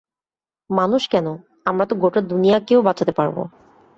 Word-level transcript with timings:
মানুষ 0.69 1.01
কেন, 1.07 1.27
আমরা 1.65 1.85
তো 1.85 1.93
গোটা 1.95 2.21
দুনিয়াকেও 2.21 2.85
বাঁচাতে 2.87 3.11
পারবো। 3.11 3.41